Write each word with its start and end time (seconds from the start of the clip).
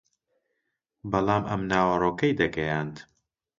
بەڵام 1.11 1.43
ئەم 1.49 1.61
ناوەڕۆکەی 1.71 2.37
دەگەیاند 2.41 2.95